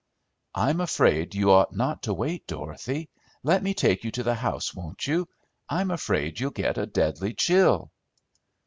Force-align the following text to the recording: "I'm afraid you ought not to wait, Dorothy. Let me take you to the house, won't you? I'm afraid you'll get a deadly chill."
"I'm 0.55 0.81
afraid 0.81 1.35
you 1.35 1.51
ought 1.51 1.75
not 1.75 2.01
to 2.01 2.13
wait, 2.15 2.47
Dorothy. 2.47 3.07
Let 3.43 3.61
me 3.61 3.75
take 3.75 4.03
you 4.03 4.09
to 4.13 4.23
the 4.23 4.33
house, 4.33 4.73
won't 4.73 5.05
you? 5.05 5.29
I'm 5.69 5.91
afraid 5.91 6.39
you'll 6.39 6.49
get 6.49 6.79
a 6.79 6.87
deadly 6.87 7.35
chill." 7.35 7.91